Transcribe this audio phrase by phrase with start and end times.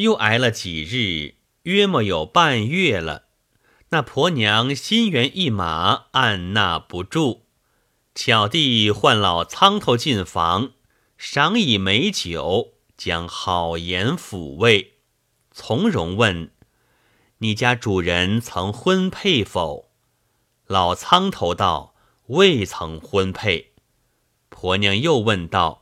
[0.00, 3.24] 又挨了几日，约莫有半月了。
[3.90, 7.42] 那婆娘心猿意马，按捺不住，
[8.14, 10.72] 巧弟唤老苍头进房，
[11.18, 14.94] 赏以美酒，将好言抚慰，
[15.50, 16.50] 从容问
[17.38, 19.90] ：“你家主人曾婚配否？”
[20.66, 21.94] 老苍头道
[22.28, 23.72] ：“未曾婚配。”
[24.48, 25.79] 婆娘又问道：“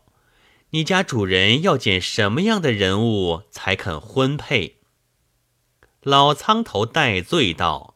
[0.71, 4.79] 你家主人要拣什么样的人物才肯婚配？”
[6.03, 7.95] 老苍头戴罪道。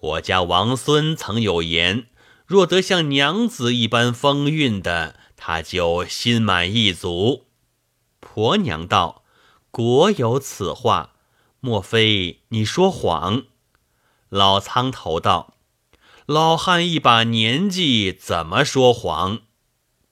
[0.00, 2.06] 我家王孙曾有言，
[2.46, 7.46] 若得像娘子一般风韵的，他就心满意足。
[8.18, 9.24] 婆娘道
[9.70, 11.12] ：“果有此话，
[11.60, 13.44] 莫非你说谎？”
[14.30, 15.54] 老苍头道
[16.24, 19.40] ：“老汉一把年纪，怎么说谎？”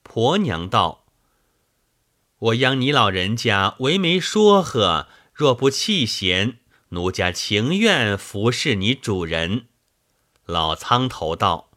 [0.05, 1.07] 婆娘道
[2.39, 6.59] ：“我央你老人家为媒说和，若不弃嫌，
[6.91, 9.67] 奴家情愿服侍你主人。”
[10.47, 11.71] 老苍头道：“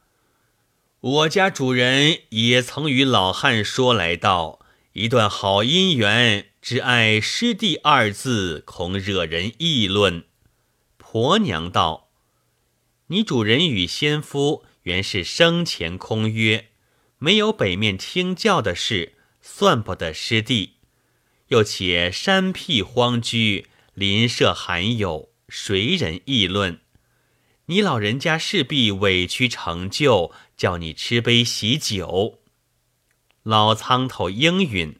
[1.02, 4.60] 我家主人也曾与老汉说来道，
[4.94, 10.26] 一段好姻缘，只爱师弟二字，恐惹人议论。”
[10.98, 12.10] 婆娘道
[13.08, 16.70] ：“你主人与先夫原是生前空约，
[17.18, 20.76] 没有北面听教的事，算不得失地。
[21.48, 26.80] 又且山僻荒居，邻舍罕有，谁人议论？”
[27.68, 32.40] 你老人家势必委屈成就，叫你吃杯喜酒。
[33.44, 35.00] 老苍头应允。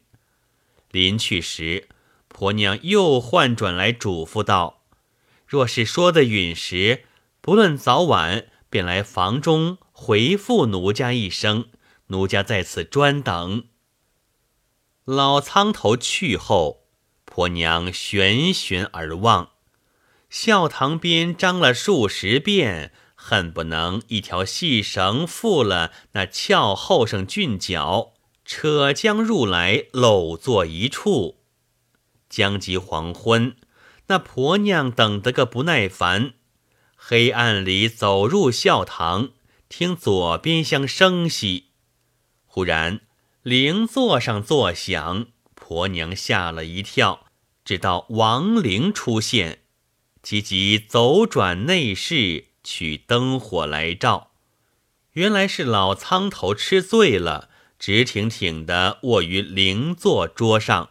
[0.90, 1.88] 临去时，
[2.28, 4.84] 婆娘又换转来嘱咐道
[5.46, 7.04] ：“若是说的允时，
[7.40, 11.68] 不论早晚，便来房中回复奴家一声，
[12.06, 13.64] 奴家在此专等。”
[15.04, 16.84] 老苍头去后，
[17.24, 19.50] 婆娘悬悬而望。
[20.30, 28.12] 笑堂边张了数十遍，恨不能一条细绳缚了那俏后生俊脚，
[28.44, 31.42] 扯将入来搂坐一处。
[32.28, 33.56] 将及黄昏，
[34.06, 36.34] 那婆娘等得个不耐烦，
[36.94, 39.30] 黑暗里走入笑堂，
[39.68, 41.70] 听左边厢声息，
[42.46, 43.00] 忽然
[43.42, 45.26] 灵座上作响，
[45.56, 47.26] 婆娘吓了一跳，
[47.64, 49.62] 直到亡灵出现。
[50.22, 54.30] 急急走转内室，取灯火来照，
[55.14, 60.90] 原来是老苍头吃醉了，直挺挺的卧于灵座桌上。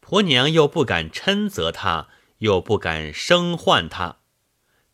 [0.00, 4.20] 婆娘又不敢嗔责他，又不敢生唤他，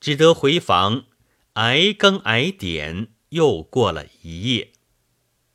[0.01, 1.05] 只得回房
[1.53, 4.73] 挨更挨点，又过了一夜。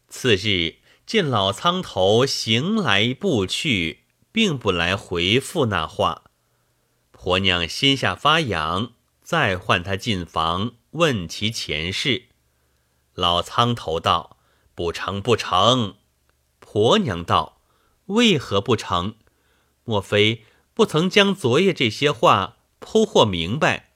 [0.08, 0.78] 次日
[1.12, 6.22] 见老苍头行来步去，并不来回复那话。
[7.12, 12.30] 婆娘心下发痒，再唤他进房问其前世。
[13.14, 14.38] 老苍头道
[14.74, 15.96] ：“不成，不成。”
[16.62, 17.60] 婆娘道
[18.08, 19.16] ：“为何不成？
[19.84, 23.90] 莫非不曾将昨夜这些话铺货明白？”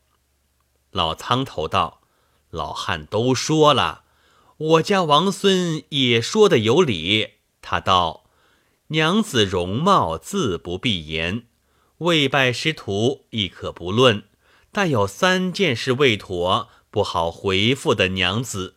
[0.91, 2.01] 老苍头道
[2.51, 4.03] ：“老汉都说了，
[4.57, 7.31] 我家王孙也说的有理。
[7.61, 8.25] 他道：
[8.87, 11.47] 娘子容貌自不必言。”
[11.99, 14.25] 未拜师徒亦可不论，
[14.71, 18.75] 但有三件事未妥，不好回复的娘子。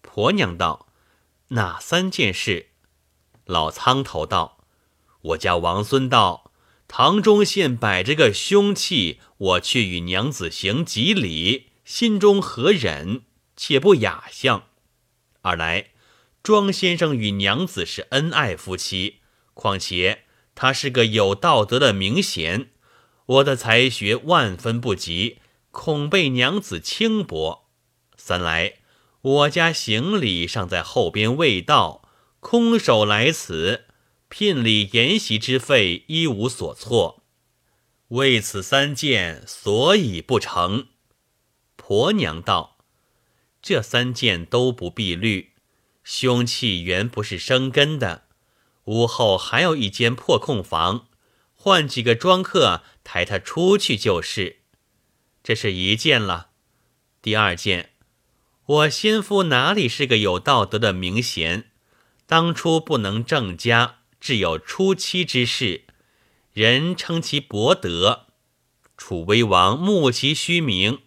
[0.00, 0.86] 婆娘道
[1.50, 2.68] ：“哪三件事？”
[3.46, 4.58] 老苍头道
[5.22, 6.52] ：“我家王孙道，
[6.86, 13.22] 堂中现摆着个凶器，我却与娘子行吉礼，心中何忍？
[13.56, 14.64] 且不雅相。
[15.42, 15.90] 二来，
[16.42, 19.18] 庄先生与娘子是恩爱夫妻，
[19.54, 22.68] 况且。”他是个有道德的名贤，
[23.24, 25.38] 我的才学万分不及，
[25.70, 27.70] 恐被娘子轻薄。
[28.18, 28.74] 三来，
[29.22, 32.06] 我家行李尚在后边未到，
[32.38, 33.86] 空手来此，
[34.28, 37.22] 聘礼筵席之费一无所措。
[38.08, 40.88] 为此三件，所以不成。
[41.76, 42.71] 婆娘道
[43.62, 45.52] ：“这三件都不必虑，
[46.04, 48.24] 凶器原不是生根的。”
[48.86, 51.06] 屋后还有一间破空房，
[51.54, 54.56] 换几个庄客抬他出去就是。
[55.44, 56.50] 这是一件了。
[57.22, 57.90] 第二件，
[58.66, 61.70] 我先夫哪里是个有道德的名贤？
[62.26, 65.84] 当初不能正家，只有初妻之事，
[66.52, 68.26] 人称其博德。
[68.96, 71.02] 楚威王慕其虚名，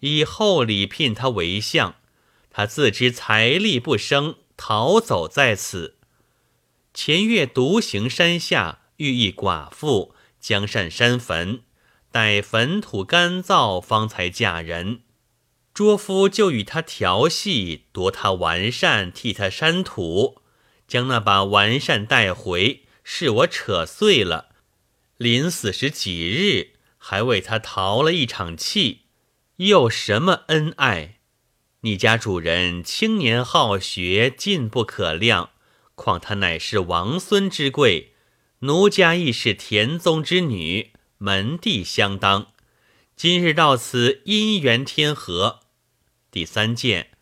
[0.00, 1.96] 以厚礼聘他为相，
[2.50, 5.96] 他自知财力不生，逃走在此。
[6.94, 11.60] 前月独行山下，遇一寡妇，将善山坟，
[12.10, 15.00] 待坟土干燥，方才嫁人。
[15.74, 20.40] 卓夫就与他调戏，夺他完善，替他删土，
[20.88, 24.48] 将那把完善带回，是我扯碎了。
[25.18, 29.02] 临死时几日，还为他逃了一场气，
[29.56, 31.16] 又什么恩爱？
[31.80, 35.48] 你家主人青年好学，进不可量，
[35.94, 38.12] 况他乃是王孙之贵。
[38.60, 42.48] 奴家亦是田宗之女，门第相当。
[43.16, 45.60] 今日到此，姻缘天合。
[46.30, 47.12] 第三件，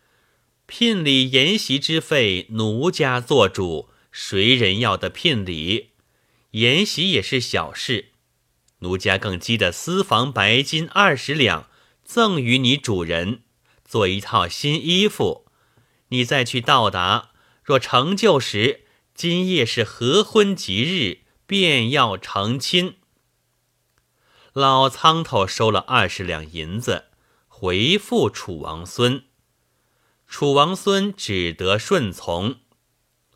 [0.66, 5.90] 聘礼筵席之费，奴家做主，谁人要的聘礼？
[6.50, 8.06] 筵席也是小事，
[8.80, 11.68] 奴家更积的私房白金二十两，
[12.04, 13.42] 赠与你主人，
[13.84, 15.46] 做一套新衣服。
[16.08, 17.30] 你再去到达，
[17.62, 18.84] 若成就时，
[19.14, 21.24] 今夜是合婚吉日。
[21.46, 22.96] 便要成亲，
[24.54, 27.04] 老苍头收了二十两银子，
[27.46, 29.24] 回复楚王孙。
[30.26, 32.60] 楚王孙只得顺从。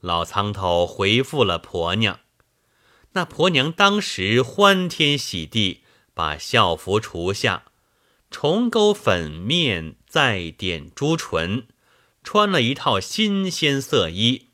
[0.01, 2.21] 老苍头回复了婆娘，
[3.13, 5.85] 那婆娘当时欢天喜地，
[6.15, 7.65] 把孝服除下，
[8.31, 11.67] 重勾粉面，再点朱唇，
[12.23, 14.49] 穿了一套新鲜色衣。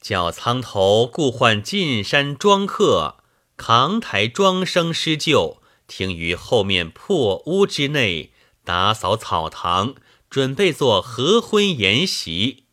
[0.00, 3.16] 叫苍头故唤进山庄客，
[3.56, 8.32] 扛抬庄生施救，停于后面破屋之内，
[8.64, 9.96] 打扫草堂，
[10.30, 12.66] 准备做合婚筵席。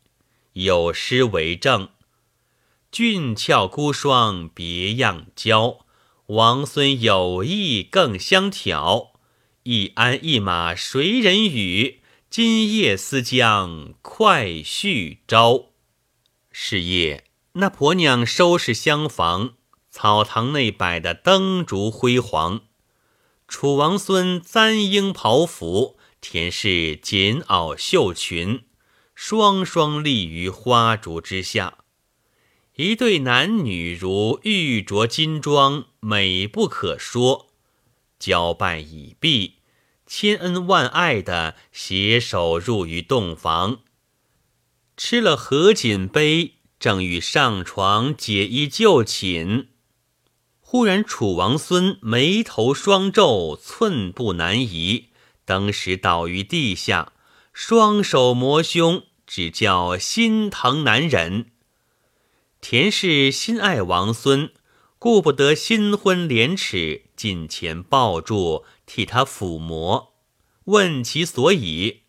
[0.52, 1.88] 有诗为证：
[2.92, 5.84] 俊俏孤霜别样娇，
[6.26, 9.13] 王孙有意更相挑。
[9.66, 12.02] 一鞍一马谁人与？
[12.28, 15.70] 今夜思将快婿招。
[16.52, 17.24] 是夜，
[17.54, 19.54] 那婆娘收拾厢房，
[19.90, 22.64] 草堂内摆的灯烛辉煌。
[23.48, 28.64] 楚王孙簪缨袍服，田氏锦袄绣裙，
[29.14, 31.78] 双双立于花烛之下。
[32.76, 37.53] 一对男女如玉镯金装，美不可说。
[38.24, 39.56] 交拜已毕，
[40.06, 43.80] 千恩万爱的携手入于洞房。
[44.96, 49.66] 吃了合锦杯，正欲上床解衣就寝，
[50.58, 55.08] 忽然楚王孙眉头双皱，寸步难移，
[55.44, 57.12] 登时倒于地下，
[57.52, 61.50] 双手摩胸，只叫心疼难忍。
[62.62, 64.50] 田氏心爱王孙，
[65.04, 70.14] 顾不得新婚廉耻，近前抱住，替他抚摩，
[70.64, 72.04] 问其所以。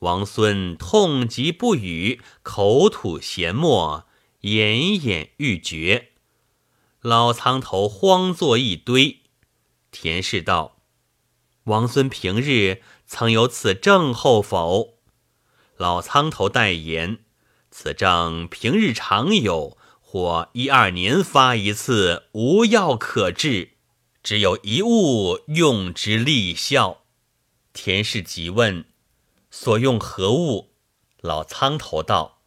[0.00, 4.08] 王孙痛极不语，口吐涎沫，
[4.40, 6.08] 奄奄欲绝。
[7.00, 9.20] 老苍头慌作一堆。
[9.92, 10.78] 田氏道
[11.70, 14.94] ：“王孙平日曾有此症候否？”
[15.78, 17.20] 老苍头代言
[17.70, 19.78] ：“此症平日常有，
[20.10, 23.72] 或一二年发一次，无药可治，
[24.22, 27.02] 只有一物用之立效。”
[27.74, 28.86] 田氏急问。
[29.50, 30.70] 所用何物？
[31.20, 32.40] 老苍头道：“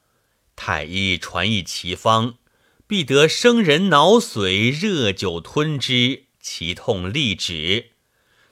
[0.58, 2.40] 太医传一奇方，
[2.88, 7.92] 必得生人脑髓，热酒吞之，其痛立止。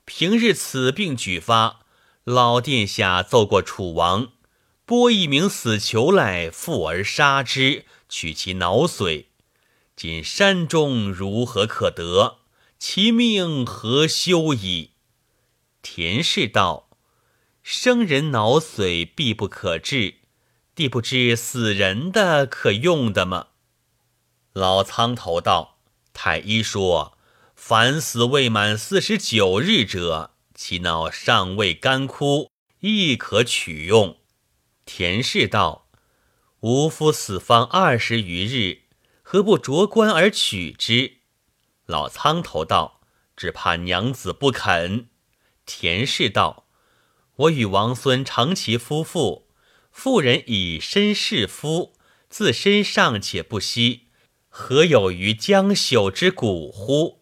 [0.06, 1.80] 平日此病举发，
[2.24, 4.34] 老殿下奏过楚王，
[4.86, 9.28] 拨一名死囚来，负而杀之，取其脑髓。
[9.96, 12.40] 今山中如何可得？
[12.78, 14.92] 其命何休矣？”
[15.82, 16.90] 田氏道。
[17.62, 20.16] 生人脑髓必不可治，
[20.74, 23.48] 地不知死人的可用的吗？
[24.54, 25.78] 老苍头道
[26.12, 27.18] ：“太医说，
[27.56, 32.50] 凡死未满四十九日者，其脑尚未干枯，
[32.80, 34.18] 亦可取用。”
[34.86, 35.89] 田氏道
[36.62, 38.84] ：“吾夫死方二十余日，
[39.22, 41.18] 何不着棺而取之？”
[41.86, 43.02] 老苍头道
[43.36, 45.10] ：“只怕娘子不肯。”
[45.66, 46.66] 田氏道。
[47.36, 49.48] 我与王孙成其夫妇，
[49.94, 51.94] 妇人以身侍夫，
[52.30, 54.08] 自身尚且不惜，
[54.50, 57.22] 何有于将朽之骨乎？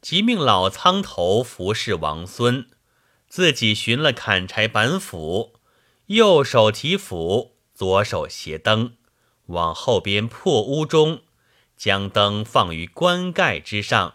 [0.00, 2.70] 即命老苍头服侍王孙，
[3.28, 5.56] 自己寻了砍柴板斧，
[6.06, 7.51] 右手提斧，
[7.82, 8.92] 左手携灯，
[9.46, 11.22] 往后边破屋中，
[11.76, 14.14] 将灯放于棺盖之上，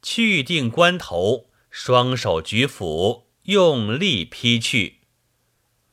[0.00, 3.26] 去定棺头，双手举斧。
[3.42, 5.00] 用力劈去，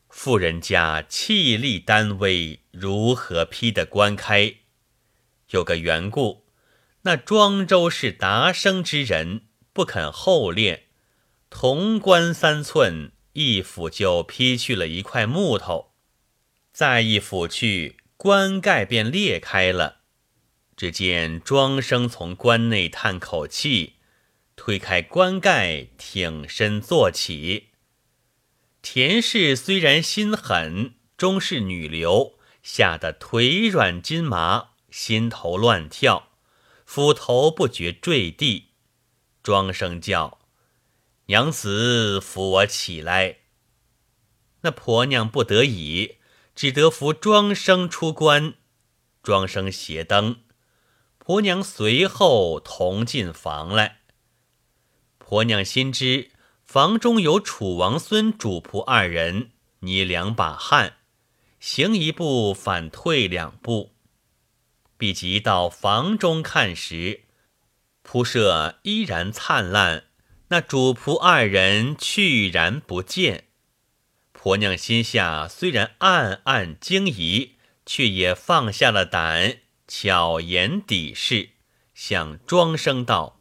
[0.07, 4.55] 妇人家气力单微，如何劈得棺开？
[5.49, 6.45] 有个缘故，
[7.01, 9.41] 那庄周是达生之人，
[9.73, 10.83] 不肯后练，
[11.49, 15.90] 铜棺三寸，一斧就劈去了一块木头，
[16.71, 20.01] 再一斧去，棺盖便裂开了。
[20.75, 23.97] 只见庄生从棺内叹口气，
[24.55, 27.69] 推开棺盖，挺身坐起。
[28.81, 36.29] 田氏虽然心狠，终是女流，吓得腿软筋麻，心头乱跳，
[36.85, 38.69] 斧头不觉坠地。
[39.43, 40.39] 庄生叫
[41.27, 43.37] 娘子扶我起来。
[44.61, 46.17] 那婆娘不得已，
[46.55, 48.53] 只得扶庄生出关。
[49.23, 50.41] 庄生携灯。
[51.17, 53.99] 婆娘随后同进房来。
[55.19, 56.31] 婆娘心知
[56.63, 60.95] 房中有楚王孙主仆二人，捏两把汗，
[61.59, 63.93] 行一步反退两步。
[64.97, 67.21] 必即到房中看时，
[68.01, 70.05] 铺设依然灿烂，
[70.49, 73.45] 那主仆二人去然不见。
[74.43, 79.59] 婆娘心下虽然暗暗惊疑，却也放下了胆。
[79.87, 81.49] 巧言抵事，
[81.93, 83.39] 向庄生道：“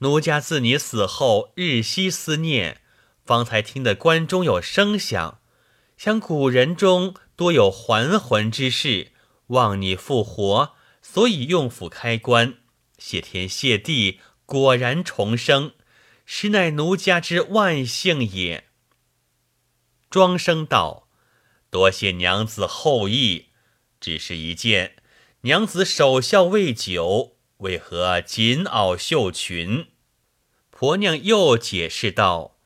[0.00, 2.80] 奴家自你死后，日夕思念，
[3.26, 5.42] 方才听得关中有声响，
[5.98, 9.12] 想古人中多有还魂之事，
[9.48, 12.54] 望你复活，所以用斧开棺。
[12.96, 15.74] 谢天谢地，果然重生，
[16.24, 18.64] 实乃奴家之万幸也。”
[20.10, 21.06] 庄生道
[21.70, 23.50] ：“多谢娘子厚意，
[24.00, 24.96] 只是一件。”
[25.42, 29.86] 娘子守孝未久，为何紧袄绣裙？
[30.70, 32.58] 婆娘又解释道：“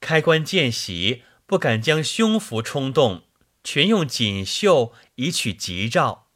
[0.00, 3.24] 开棺见喜，不敢将胸服冲动，
[3.64, 6.28] 全用锦绣以取吉兆。”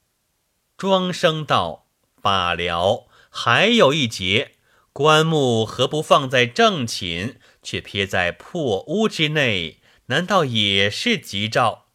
[0.76, 1.86] 庄生道
[2.20, 4.56] ：“罢了，还有一节，
[4.92, 9.77] 棺木何不放在正寝，却撇在破屋之内？
[10.08, 11.86] 难道也是吉兆？”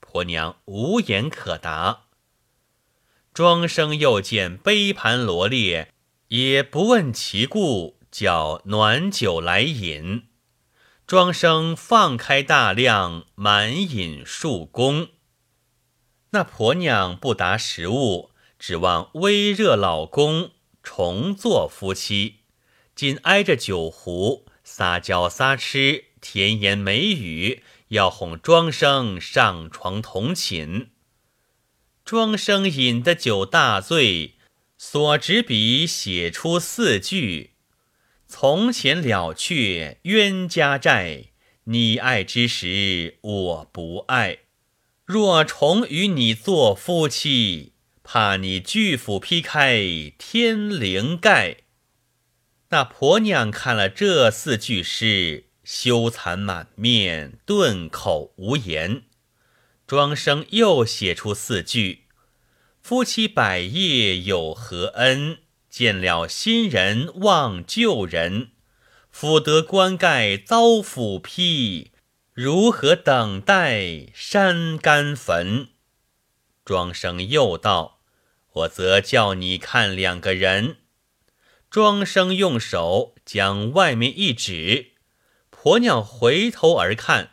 [0.00, 2.08] 婆娘无言可答。
[3.32, 5.94] 庄生又见杯盘罗列，
[6.28, 10.26] 也不问其故，叫暖酒来饮。
[11.06, 15.08] 庄生放开大量，满饮数功。
[16.30, 20.50] 那婆娘不答食物，指望微热老公
[20.82, 22.40] 重做夫妻，
[22.94, 30.90] 紧挨着酒壶，撒娇撒痴，甜言美语，要哄庄生上床同寝。
[32.04, 34.34] 庄生饮得酒大醉，
[34.76, 37.52] 所执笔写出四句
[38.26, 41.26] ：“从前了却冤家债，
[41.64, 44.38] 你爱之时我不爱。
[45.04, 47.72] 若重与你做夫妻，
[48.02, 51.58] 怕你巨斧劈开天灵盖。”
[52.70, 59.04] 那婆娘看了这四句诗，羞惭满面，顿口无言。
[59.86, 62.06] 庄生又写出四句
[62.82, 65.38] ：“夫妻百业有何恩？
[65.70, 68.50] 见了新人忘旧人。
[69.12, 71.92] 斧得棺盖遭斧劈，
[72.34, 75.68] 如何等待山干坟？”
[76.66, 78.00] 庄生又道
[78.54, 80.78] ：“我则叫你看两个人。”
[81.70, 84.89] 庄生用手将外面一指，
[85.62, 87.32] 婆娘回头而看。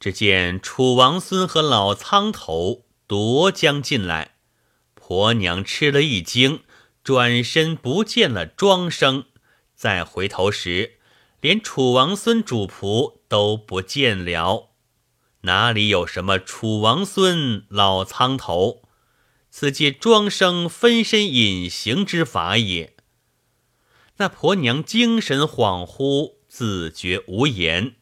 [0.00, 4.36] 只见楚王孙和老苍头夺将进来，
[4.94, 6.60] 婆娘吃了一惊，
[7.04, 9.26] 转身不见了庄生。
[9.74, 10.94] 再回头时，
[11.42, 14.70] 连楚王孙主仆都不见了，
[15.42, 18.88] 哪里有什么楚王孙老苍头？
[19.50, 22.96] 此皆庄生分身隐形之法也。
[24.16, 27.94] 那婆娘精神恍惚，自觉无言。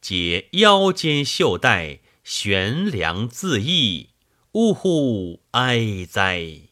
[0.00, 4.08] 解腰间袖带，悬梁自缢。
[4.54, 6.62] 呜呼哀哉！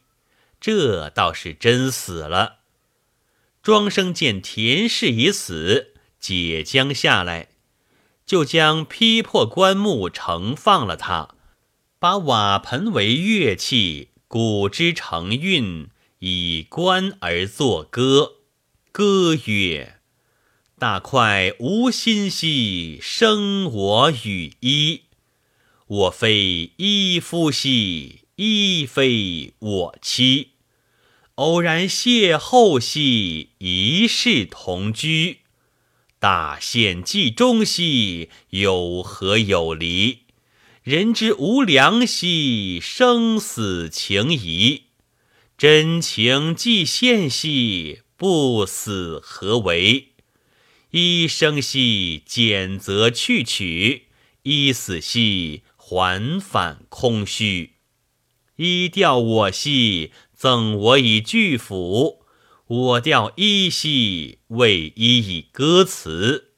[0.61, 2.57] 这倒是真死了。
[3.63, 7.51] 庄生见田氏已死，解将下来，
[8.27, 11.37] 就将劈破棺木盛放了他，
[12.01, 18.39] 把瓦盆为乐器，鼓之成韵，以棺而作歌，
[18.91, 20.00] 歌曰。
[20.81, 25.03] 大块无心兮，生我与衣。
[25.87, 30.53] 我非衣夫兮，衣非我妻。
[31.35, 35.41] 偶然邂逅兮，一世同居。
[36.19, 40.21] 大限既终兮，有何有离？
[40.83, 44.85] 人之无良兮，生死情谊。
[45.59, 50.10] 真情既现兮，不死何为？
[50.93, 54.09] 一生兮俭则去取，
[54.43, 57.75] 一死兮还返空虚。
[58.57, 62.25] 一调我兮，赠我以巨斧；
[62.67, 66.55] 我调一兮，为一以歌词。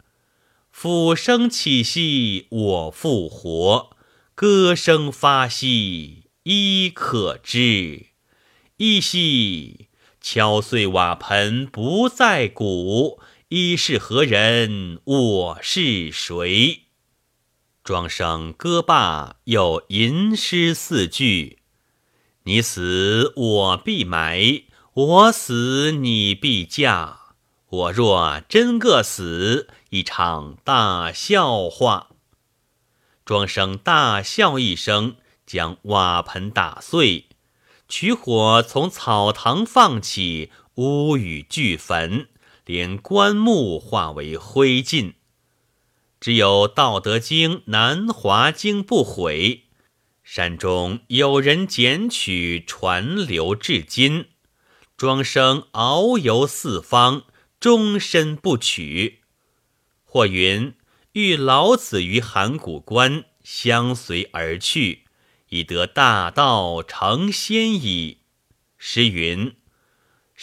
[0.70, 3.90] 斧声起兮，我复活；
[4.34, 8.06] 歌声发兮，一可知。
[8.78, 9.88] 一兮，
[10.22, 13.20] 敲碎瓦盆不在鼓。
[13.54, 15.02] 一是何人？
[15.04, 16.84] 我是谁？
[17.84, 21.58] 庄生歌罢，又吟诗四句：
[22.44, 24.62] 你死我必埋，
[24.94, 27.34] 我死你必嫁。
[27.68, 32.08] 我若真个死，一场大笑话。
[33.26, 37.26] 庄生大笑一声，将瓦盆打碎。
[37.86, 42.28] 取火从草堂放起，屋宇俱焚，
[42.72, 45.12] 连棺木化为灰烬。
[46.18, 49.64] 只有《道德经》《南华经》不毁，
[50.24, 54.28] 山中有人捡取，传流至今。
[54.96, 57.24] 庄生遨游四方，
[57.60, 59.18] 终身不取。
[60.04, 60.72] 或云
[61.12, 65.04] 遇老子于函谷关，相随而去。
[65.50, 68.20] 以得大道成仙矣。
[68.78, 69.56] 诗云：“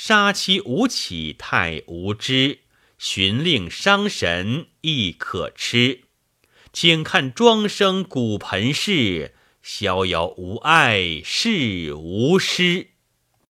[0.01, 2.59] 杀妻无起太无知，
[2.97, 6.05] 寻令伤神亦可吃。”
[6.71, 12.91] 请看庄生骨盆事，逍遥无碍是无诗。